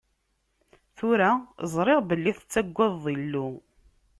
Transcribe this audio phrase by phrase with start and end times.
[0.97, 1.29] Tura,
[1.73, 3.47] ẓriɣ belli tettagadeḍ Illu.